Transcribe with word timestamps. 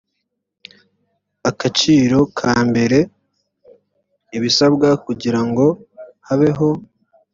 akaciro 1.49 2.19
ka 2.39 2.53
mbere 2.69 2.97
ibisabwa 4.37 4.87
kugira 5.05 5.39
ngo 5.47 5.65
habeho 6.27 6.69